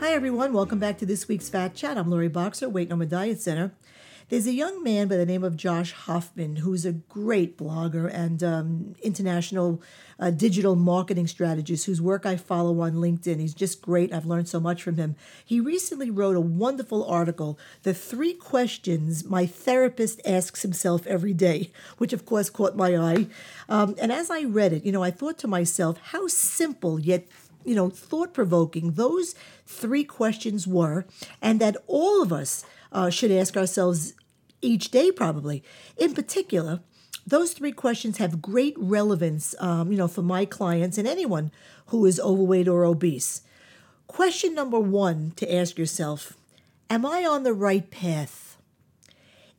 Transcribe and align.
Hi, 0.00 0.12
everyone. 0.12 0.54
Welcome 0.54 0.78
back 0.78 0.96
to 1.00 1.04
this 1.06 1.28
week's 1.28 1.50
Fat 1.50 1.74
Chat. 1.74 1.98
I'm 1.98 2.08
Lori 2.08 2.28
Boxer, 2.28 2.70
Weight 2.70 2.88
No 2.88 2.96
More 2.96 3.04
Diet 3.04 3.38
Center. 3.38 3.72
There's 4.30 4.46
a 4.46 4.52
young 4.52 4.82
man 4.82 5.08
by 5.08 5.16
the 5.16 5.26
name 5.26 5.44
of 5.44 5.58
Josh 5.58 5.92
Hoffman 5.92 6.56
who's 6.56 6.86
a 6.86 6.92
great 6.92 7.58
blogger 7.58 8.10
and 8.10 8.42
um, 8.42 8.94
international 9.02 9.82
uh, 10.18 10.30
digital 10.30 10.74
marketing 10.74 11.26
strategist 11.26 11.84
whose 11.84 12.00
work 12.00 12.24
I 12.24 12.36
follow 12.36 12.80
on 12.80 12.94
LinkedIn. 12.94 13.40
He's 13.40 13.52
just 13.52 13.82
great. 13.82 14.10
I've 14.10 14.24
learned 14.24 14.48
so 14.48 14.58
much 14.58 14.82
from 14.82 14.96
him. 14.96 15.16
He 15.44 15.60
recently 15.60 16.10
wrote 16.10 16.34
a 16.34 16.40
wonderful 16.40 17.04
article, 17.04 17.58
The 17.82 17.92
Three 17.92 18.32
Questions 18.32 19.26
My 19.26 19.44
Therapist 19.44 20.22
Asks 20.24 20.62
Himself 20.62 21.06
Every 21.06 21.34
Day, 21.34 21.72
which 21.98 22.14
of 22.14 22.24
course 22.24 22.48
caught 22.48 22.74
my 22.74 22.96
eye. 22.96 23.26
Um, 23.68 23.96
and 24.00 24.10
as 24.10 24.30
I 24.30 24.44
read 24.44 24.72
it, 24.72 24.86
you 24.86 24.92
know, 24.92 25.02
I 25.02 25.10
thought 25.10 25.36
to 25.40 25.46
myself, 25.46 25.98
how 25.98 26.26
simple 26.26 26.98
yet 26.98 27.26
you 27.64 27.74
know, 27.74 27.90
thought 27.90 28.34
provoking 28.34 28.92
those 28.92 29.34
three 29.66 30.04
questions 30.04 30.66
were, 30.66 31.06
and 31.40 31.60
that 31.60 31.76
all 31.86 32.22
of 32.22 32.32
us 32.32 32.64
uh, 32.92 33.10
should 33.10 33.30
ask 33.30 33.56
ourselves 33.56 34.14
each 34.62 34.90
day, 34.90 35.10
probably. 35.10 35.62
In 35.96 36.14
particular, 36.14 36.80
those 37.26 37.52
three 37.52 37.72
questions 37.72 38.18
have 38.18 38.42
great 38.42 38.74
relevance, 38.76 39.54
um, 39.60 39.90
you 39.92 39.98
know, 39.98 40.08
for 40.08 40.22
my 40.22 40.44
clients 40.44 40.98
and 40.98 41.06
anyone 41.06 41.50
who 41.86 42.06
is 42.06 42.20
overweight 42.20 42.68
or 42.68 42.84
obese. 42.84 43.42
Question 44.06 44.54
number 44.54 44.80
one 44.80 45.32
to 45.36 45.54
ask 45.54 45.78
yourself 45.78 46.34
Am 46.88 47.06
I 47.06 47.24
on 47.24 47.44
the 47.44 47.52
right 47.52 47.88
path? 47.90 48.58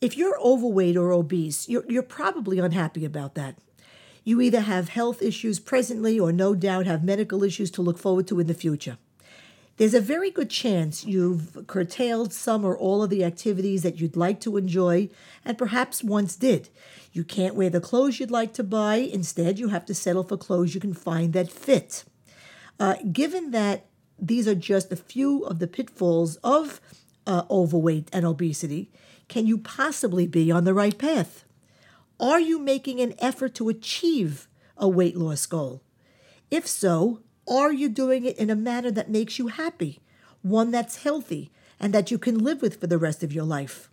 If 0.02 0.18
you're 0.18 0.40
overweight 0.42 0.98
or 0.98 1.12
obese, 1.12 1.70
you're, 1.70 1.86
you're 1.88 2.04
probably 2.04 2.60
unhappy 2.60 3.06
about 3.06 3.36
that. 3.36 3.56
You 4.24 4.40
either 4.42 4.62
have 4.62 4.90
health 4.90 5.22
issues 5.22 5.60
presently 5.60 6.20
or 6.20 6.32
no 6.32 6.54
doubt 6.54 6.86
have 6.86 7.04
medical 7.04 7.44
issues 7.44 7.72
to 7.72 7.82
look 7.82 7.98
forward 7.98 8.28
to 8.28 8.40
in 8.40 8.48
the 8.48 8.54
future. 8.54 8.98
There's 9.78 9.94
a 9.96 10.02
very 10.02 10.30
good 10.30 10.50
chance 10.52 11.06
you've 11.06 11.66
curtailed 11.66 12.34
some 12.34 12.64
or 12.64 12.78
all 12.78 13.02
of 13.02 13.10
the 13.10 13.24
activities 13.24 13.82
that 13.82 14.00
you'd 14.00 14.16
like 14.16 14.40
to 14.42 14.58
enjoy 14.58 15.10
and 15.44 15.58
perhaps 15.58 16.04
once 16.04 16.36
did. 16.36 16.70
You 17.14 17.24
can't 17.24 17.56
wear 17.56 17.70
the 17.70 17.82
clothes 17.82 18.20
you'd 18.20 18.30
like 18.30 18.54
to 18.54 18.64
buy. 18.64 18.98
Instead, 18.98 19.58
you 19.58 19.70
have 19.70 19.86
to 19.88 19.96
settle 19.96 20.24
for 20.24 20.38
clothes 20.38 20.76
you 20.76 20.82
can 20.82 20.94
find 20.94 21.34
that 21.34 21.52
fit. 21.52 22.04
Uh, 22.80 22.98
given 23.12 23.52
that 23.52 23.88
these 24.20 24.48
are 24.48 24.56
just 24.56 24.92
a 24.92 24.96
few 24.96 25.44
of 25.46 25.58
the 25.58 25.68
pitfalls 25.68 26.36
of 26.38 26.80
uh, 27.26 27.44
overweight 27.50 28.08
and 28.14 28.24
obesity, 28.24 28.92
can 29.30 29.48
you 29.48 29.58
possibly 29.58 30.28
be 30.28 30.52
on 30.52 30.64
the 30.64 30.76
right 30.76 30.98
path? 30.98 31.44
Are 32.22 32.40
you 32.40 32.60
making 32.60 33.00
an 33.00 33.16
effort 33.18 33.56
to 33.56 33.68
achieve 33.68 34.48
a 34.78 34.88
weight 34.88 35.18
loss 35.18 35.48
goal? 35.48 35.82
If 36.52 36.68
so, 36.68 37.22
are 37.48 37.74
you 37.74 37.90
doing 37.90 38.26
it 38.26 38.38
in 38.38 38.52
a 38.52 38.56
manner 38.56 38.92
that 38.92 39.10
makes 39.10 39.40
you 39.40 39.48
happy, 39.48 40.02
one 40.44 40.70
that's 40.70 41.02
healthy, 41.02 41.52
and 41.80 41.92
that 41.96 42.12
you 42.12 42.20
can 42.20 42.38
live 42.38 42.62
with 42.62 42.80
for 42.80 42.86
the 42.86 43.00
rest 43.00 43.24
of 43.24 43.34
your 43.34 43.44
life? 43.44 43.90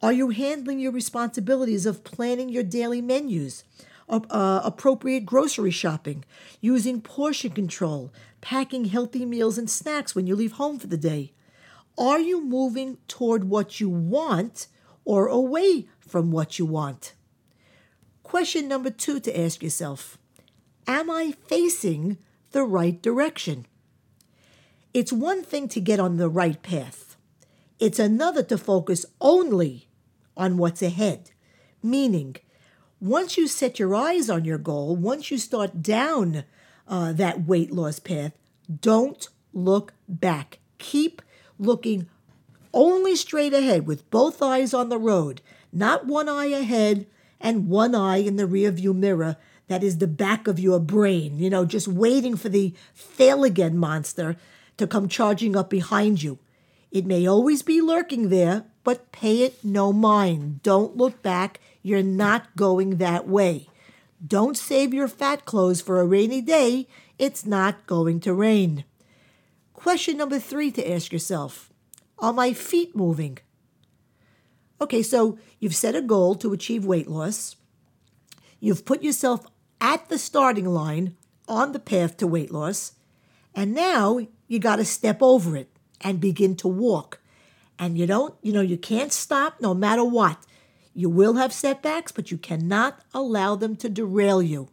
Are 0.00 0.12
you 0.12 0.30
handling 0.30 0.78
your 0.78 0.92
responsibilities 0.92 1.84
of 1.84 2.04
planning 2.04 2.48
your 2.48 2.62
daily 2.62 3.00
menus, 3.00 3.64
uh, 4.08 4.60
appropriate 4.62 5.26
grocery 5.26 5.72
shopping, 5.72 6.24
using 6.60 7.00
portion 7.00 7.50
control, 7.50 8.12
packing 8.40 8.84
healthy 8.84 9.26
meals 9.26 9.58
and 9.58 9.68
snacks 9.68 10.14
when 10.14 10.28
you 10.28 10.36
leave 10.36 10.52
home 10.52 10.78
for 10.78 10.86
the 10.86 10.96
day? 10.96 11.32
Are 11.98 12.20
you 12.20 12.40
moving 12.40 12.98
toward 13.08 13.44
what 13.44 13.80
you 13.80 13.88
want 13.88 14.68
or 15.04 15.26
away 15.26 15.88
from 15.98 16.30
what 16.30 16.60
you 16.60 16.66
want? 16.66 17.14
Question 18.32 18.66
number 18.66 18.88
two 18.88 19.20
to 19.20 19.38
ask 19.38 19.62
yourself 19.62 20.16
Am 20.86 21.10
I 21.10 21.34
facing 21.48 22.16
the 22.52 22.64
right 22.64 23.02
direction. 23.02 23.66
It's 24.94 25.12
one 25.12 25.42
thing 25.42 25.68
to 25.68 25.82
get 25.82 26.00
on 26.00 26.16
the 26.16 26.30
right 26.30 26.62
path, 26.62 27.18
it's 27.78 27.98
another 27.98 28.42
to 28.44 28.56
focus 28.56 29.04
only 29.20 29.90
on 30.34 30.56
what's 30.56 30.80
ahead. 30.80 31.32
Meaning, 31.82 32.36
once 33.02 33.36
you 33.36 33.46
set 33.46 33.78
your 33.78 33.94
eyes 33.94 34.30
on 34.30 34.46
your 34.46 34.56
goal, 34.56 34.96
once 34.96 35.30
you 35.30 35.36
start 35.36 35.82
down 35.82 36.44
uh, 36.88 37.12
that 37.12 37.44
weight 37.44 37.70
loss 37.70 37.98
path, 37.98 38.32
don't 38.80 39.28
look 39.52 39.92
back. 40.08 40.58
Keep 40.78 41.20
looking 41.58 42.08
only 42.72 43.14
straight 43.14 43.52
ahead 43.52 43.86
with 43.86 44.08
both 44.08 44.40
eyes 44.40 44.72
on 44.72 44.88
the 44.88 44.96
road, 44.96 45.42
not 45.70 46.06
one 46.06 46.30
eye 46.30 46.46
ahead 46.46 47.04
and 47.42 47.68
one 47.68 47.94
eye 47.94 48.18
in 48.18 48.36
the 48.36 48.46
rearview 48.46 48.94
mirror 48.94 49.36
that 49.68 49.82
is 49.82 49.98
the 49.98 50.06
back 50.06 50.46
of 50.46 50.60
your 50.60 50.78
brain, 50.78 51.38
you 51.38 51.50
know, 51.50 51.64
just 51.64 51.88
waiting 51.88 52.36
for 52.36 52.48
the 52.48 52.74
fail 52.94 53.44
again 53.44 53.76
monster 53.76 54.36
to 54.76 54.86
come 54.86 55.08
charging 55.08 55.56
up 55.56 55.68
behind 55.68 56.22
you. 56.22 56.38
It 56.90 57.06
may 57.06 57.26
always 57.26 57.62
be 57.62 57.80
lurking 57.80 58.28
there, 58.28 58.64
but 58.84 59.12
pay 59.12 59.42
it 59.42 59.64
no 59.64 59.92
mind. 59.92 60.62
Don't 60.62 60.96
look 60.96 61.22
back. 61.22 61.60
You're 61.82 62.02
not 62.02 62.54
going 62.56 62.96
that 62.96 63.26
way. 63.26 63.68
Don't 64.24 64.56
save 64.56 64.94
your 64.94 65.08
fat 65.08 65.44
clothes 65.44 65.80
for 65.80 66.00
a 66.00 66.06
rainy 66.06 66.40
day. 66.40 66.86
It's 67.18 67.44
not 67.44 67.86
going 67.86 68.20
to 68.20 68.34
rain. 68.34 68.84
Question 69.74 70.16
number 70.16 70.38
three 70.38 70.70
to 70.72 70.92
ask 70.92 71.12
yourself 71.12 71.72
Are 72.18 72.32
my 72.32 72.52
feet 72.52 72.94
moving? 72.94 73.38
Okay, 74.82 75.04
so 75.04 75.38
you've 75.60 75.76
set 75.76 75.94
a 75.94 76.02
goal 76.02 76.34
to 76.34 76.52
achieve 76.52 76.84
weight 76.84 77.06
loss. 77.06 77.54
You've 78.58 78.84
put 78.84 79.04
yourself 79.04 79.46
at 79.80 80.08
the 80.08 80.18
starting 80.18 80.64
line 80.66 81.14
on 81.46 81.70
the 81.70 81.78
path 81.78 82.16
to 82.16 82.26
weight 82.26 82.50
loss. 82.50 82.94
And 83.54 83.74
now 83.74 84.26
you 84.48 84.58
got 84.58 84.76
to 84.76 84.84
step 84.84 85.22
over 85.22 85.56
it 85.56 85.70
and 86.00 86.20
begin 86.20 86.56
to 86.56 86.66
walk. 86.66 87.20
And 87.78 87.96
you 87.96 88.08
don't, 88.08 88.34
you 88.42 88.52
know, 88.52 88.60
you 88.60 88.76
can't 88.76 89.12
stop 89.12 89.60
no 89.60 89.72
matter 89.72 90.02
what. 90.02 90.44
You 90.94 91.08
will 91.08 91.34
have 91.34 91.52
setbacks, 91.52 92.10
but 92.10 92.32
you 92.32 92.36
cannot 92.36 93.04
allow 93.14 93.54
them 93.54 93.76
to 93.76 93.88
derail 93.88 94.42
you. 94.42 94.68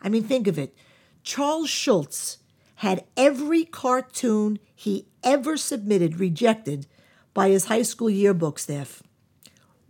I 0.00 0.10
mean, 0.10 0.22
think 0.22 0.46
of 0.46 0.60
it. 0.60 0.76
Charles 1.24 1.68
Schulz 1.68 2.38
had 2.76 3.04
every 3.16 3.64
cartoon 3.64 4.60
he 4.76 5.08
ever 5.24 5.56
submitted 5.56 6.20
rejected 6.20 6.86
by 7.34 7.48
his 7.48 7.64
high 7.64 7.82
school 7.82 8.08
yearbook 8.08 8.60
staff. 8.60 9.02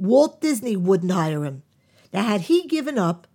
Walt 0.00 0.40
Disney 0.40 0.76
wouldn't 0.76 1.12
hire 1.12 1.44
him. 1.44 1.62
Now, 2.12 2.22
had 2.22 2.42
he 2.42 2.66
given 2.66 2.98
up, 2.98 3.26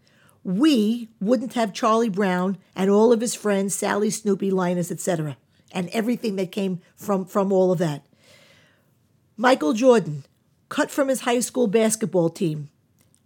we 0.43 1.09
wouldn't 1.21 1.53
have 1.53 1.73
Charlie 1.73 2.09
Brown 2.09 2.57
and 2.75 2.89
all 2.89 3.13
of 3.13 3.21
his 3.21 3.35
friends, 3.35 3.75
Sally, 3.75 4.09
Snoopy, 4.09 4.49
Linus, 4.49 4.91
etc., 4.91 5.37
and 5.71 5.89
everything 5.89 6.37
that 6.37 6.51
came 6.51 6.81
from, 6.95 7.25
from 7.25 7.51
all 7.51 7.71
of 7.71 7.77
that. 7.79 8.05
Michael 9.37 9.73
Jordan, 9.73 10.23
cut 10.69 10.89
from 10.89 11.09
his 11.09 11.21
high 11.21 11.39
school 11.39 11.67
basketball 11.67 12.29
team. 12.29 12.69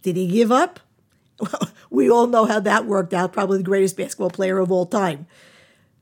Did 0.02 0.16
he 0.16 0.26
give 0.26 0.52
up? 0.52 0.80
Well, 1.38 1.70
we 1.90 2.10
all 2.10 2.26
know 2.26 2.44
how 2.44 2.60
that 2.60 2.84
worked 2.84 3.14
out, 3.14 3.32
probably 3.32 3.58
the 3.58 3.64
greatest 3.64 3.96
basketball 3.96 4.30
player 4.30 4.58
of 4.58 4.70
all 4.70 4.86
time. 4.86 5.26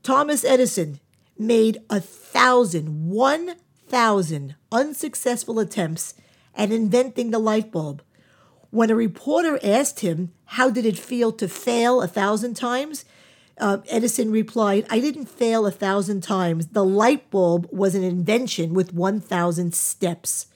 Thomas 0.03 0.45
Edison 0.45 0.99
made 1.39 1.79
a 1.89 2.01
thousand, 2.01 3.09
one 3.09 3.55
thousand 3.87 4.57
unsuccessful 4.73 5.61
attempts 5.61 6.15
at 6.55 6.73
inventing 6.73 7.31
the 7.31 7.39
light 7.39 7.71
bulb. 7.71 8.03
When 8.71 8.91
a 8.91 8.95
reporter 8.95 9.59
asked 9.63 10.01
him, 10.01 10.33
How 10.45 10.71
did 10.71 10.85
it 10.85 10.99
feel 10.99 11.33
to 11.33 11.49
fail 11.49 12.03
a 12.03 12.09
thousand 12.09 12.55
times? 12.55 13.05
Uh, 13.59 13.79
Edison 13.89 14.31
replied, 14.31 14.87
I 14.89 15.01
didn't 15.01 15.27
fail 15.27 15.67
a 15.67 15.71
thousand 15.71 16.23
times. 16.23 16.69
The 16.69 16.85
light 16.85 17.31
bulb 17.31 17.69
was 17.73 17.95
an 17.95 18.05
invention 18.05 18.73
with 18.73 18.95
1,000 18.95 19.75
steps. 19.75 20.47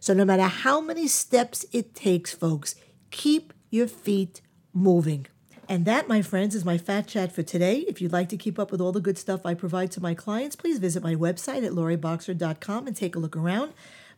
So, 0.00 0.12
no 0.12 0.24
matter 0.24 0.42
how 0.42 0.80
many 0.80 1.08
steps 1.08 1.64
it 1.72 1.94
takes, 1.94 2.34
folks, 2.34 2.74
keep 3.10 3.52
your 3.70 3.86
feet 3.86 4.42
moving. 4.74 5.26
And 5.68 5.84
that, 5.86 6.08
my 6.08 6.20
friends, 6.20 6.54
is 6.54 6.64
my 6.64 6.76
fat 6.76 7.06
chat 7.06 7.32
for 7.32 7.42
today. 7.42 7.78
If 7.88 8.02
you'd 8.02 8.12
like 8.12 8.28
to 8.30 8.36
keep 8.36 8.58
up 8.58 8.70
with 8.70 8.80
all 8.80 8.92
the 8.92 9.00
good 9.00 9.16
stuff 9.16 9.46
I 9.46 9.54
provide 9.54 9.90
to 9.92 10.02
my 10.02 10.12
clients, 10.12 10.56
please 10.56 10.78
visit 10.78 11.02
my 11.02 11.14
website 11.14 11.64
at 11.64 11.72
loriboxer.com 11.72 12.86
and 12.86 12.96
take 12.96 13.16
a 13.16 13.18
look 13.18 13.36
around. 13.36 13.72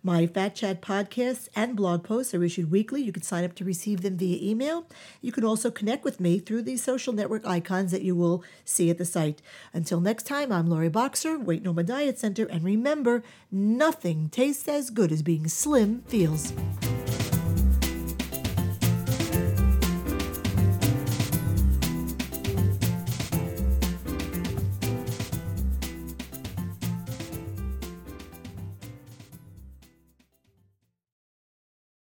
My 0.07 0.27
Fat 0.27 0.55
Chat 0.55 0.83
podcasts 0.83 1.49
and 1.57 1.75
blog 1.75 2.05
posts 2.05 2.35
are 2.35 2.45
issued 2.45 2.71
weekly. 2.71 3.01
You 3.01 3.11
can 3.11 3.23
sign 3.23 3.43
up 3.43 3.55
to 3.55 3.65
receive 3.65 4.03
them 4.03 4.19
via 4.19 4.37
email. 4.39 4.87
You 5.23 5.33
can 5.33 5.45
also 5.45 5.71
connect 5.71 6.05
with 6.05 6.21
me 6.21 6.39
through 6.39 6.61
the 6.61 6.77
social 6.77 7.15
network 7.15 7.47
icons 7.47 7.91
that 7.91 8.03
you 8.03 8.15
will 8.15 8.45
see 8.67 8.91
at 8.91 8.99
the 8.99 9.07
site. 9.07 9.41
Until 9.73 10.03
next 10.03 10.25
time, 10.25 10.53
I'm 10.53 10.69
Lori 10.69 10.91
Boxer, 10.91 11.39
Weight 11.39 11.63
No 11.63 11.73
More 11.73 11.85
Diet 11.85 12.19
Center, 12.19 12.45
and 12.45 12.63
remember, 12.63 13.23
nothing 13.51 14.29
tastes 14.29 14.69
as 14.69 14.91
good 14.91 15.11
as 15.11 15.23
being 15.23 15.49
slim 15.49 16.03
feels. 16.07 16.53